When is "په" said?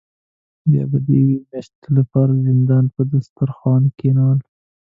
2.95-3.01